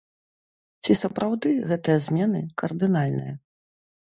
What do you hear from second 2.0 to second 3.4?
змены кардынальныя?